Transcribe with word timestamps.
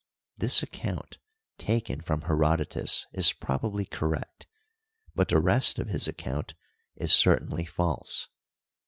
This 0.37 0.63
account, 0.63 1.19
taken 1.59 2.01
from 2.01 2.21
Herodotus, 2.21 3.05
is 3.13 3.33
probably 3.33 3.85
correct, 3.85 4.47
but 5.13 5.27
the 5.27 5.37
rest 5.37 5.77
of 5.77 5.89
his 5.89 6.07
account 6.07 6.55
is 6.95 7.13
certainly 7.13 7.65
false. 7.65 8.27